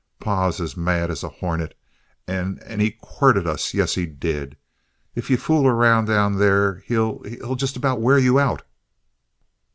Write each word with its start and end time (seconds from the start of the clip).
Pa's 0.19 0.59
as 0.59 0.75
mad 0.75 1.11
as 1.11 1.23
a 1.23 1.29
hornet, 1.29 1.77
and 2.27 2.57
and 2.63 2.63
and 2.63 2.81
he 2.81 2.89
quirted 3.01 3.45
us 3.45 3.75
yes, 3.75 3.93
he 3.93 4.07
did. 4.07 4.57
If 5.13 5.29
you 5.29 5.37
fool 5.37 5.67
around 5.67 6.05
down 6.05 6.39
there, 6.39 6.77
he'll 6.87 7.21
he'll 7.21 7.45
he'll 7.45 7.55
just 7.55 7.77
about 7.77 8.01
wear 8.01 8.17
you 8.17 8.39
out." 8.39 8.63